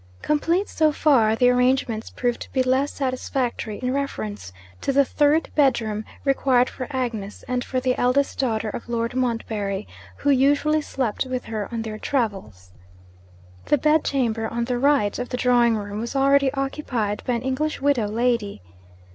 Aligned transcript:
Complete 0.23 0.67
so 0.67 0.91
far, 0.91 1.35
the 1.35 1.51
arrangements 1.51 2.09
proved 2.09 2.41
to 2.41 2.51
be 2.51 2.63
less 2.63 2.91
satisfactory 2.91 3.77
in 3.83 3.93
reference 3.93 4.51
to 4.81 4.91
the 4.91 5.05
third 5.05 5.51
bedroom 5.53 6.05
required 6.25 6.71
for 6.71 6.87
Agnes 6.89 7.43
and 7.47 7.63
for 7.63 7.79
the 7.79 7.95
eldest 7.99 8.39
daughter 8.39 8.69
of 8.71 8.89
Lord 8.89 9.13
Montbarry, 9.15 9.87
who 10.15 10.31
usually 10.31 10.81
slept 10.81 11.27
with 11.27 11.45
her 11.45 11.71
on 11.71 11.83
their 11.83 11.99
travels. 11.99 12.71
The 13.65 13.77
bed 13.77 14.03
chamber 14.03 14.47
on 14.47 14.65
the 14.65 14.79
right 14.79 15.19
of 15.19 15.29
the 15.29 15.37
drawing 15.37 15.77
room 15.77 15.99
was 15.99 16.15
already 16.15 16.51
occupied 16.55 17.21
by 17.27 17.33
an 17.33 17.43
English 17.43 17.79
widow 17.79 18.07
lady. 18.07 18.63